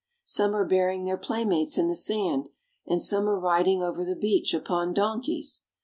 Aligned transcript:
Some 0.25 0.55
are 0.55 0.65
burying 0.65 1.05
their 1.05 1.15
playmates 1.15 1.77
in 1.77 1.87
the 1.87 1.95
sand, 1.95 2.49
and 2.87 2.99
some 2.99 3.29
are 3.29 3.37
riding 3.37 3.83
over 3.83 4.03
the 4.03 4.15
beach 4.15 4.51
upon 4.51 4.95
donkeys. 4.95 5.63